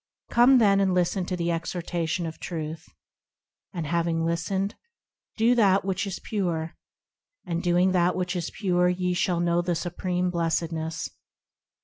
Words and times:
Come, 0.31 0.57
then, 0.57 0.79
and 0.79 0.95
listen 0.95 1.27
to 1.27 1.37
the 1.37 1.51
exhortation 1.51 2.25
of 2.25 2.39
Truth, 2.39 2.89
And, 3.71 3.85
having 3.85 4.25
listened, 4.25 4.73
do 5.37 5.53
that 5.53 5.85
which 5.85 6.07
is 6.07 6.17
pure, 6.17 6.75
And 7.45 7.61
doing 7.61 7.91
that 7.91 8.15
which 8.15 8.35
is 8.35 8.49
pure 8.49 8.89
ye 8.89 9.13
shall 9.13 9.39
know 9.39 9.61
the 9.61 9.75
supreme 9.75 10.31
blessedness. 10.31 11.07